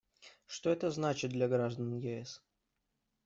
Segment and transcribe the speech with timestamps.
[0.47, 2.41] Что это значит для граждан ЕС?